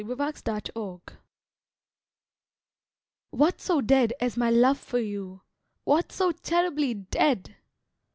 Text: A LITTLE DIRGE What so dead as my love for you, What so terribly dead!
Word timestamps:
A 0.03 0.03
LITTLE 0.03 0.59
DIRGE 0.59 1.15
What 3.29 3.61
so 3.61 3.81
dead 3.81 4.13
as 4.19 4.35
my 4.35 4.49
love 4.49 4.79
for 4.79 4.97
you, 4.97 5.41
What 5.83 6.11
so 6.11 6.31
terribly 6.31 6.95
dead! 6.95 7.57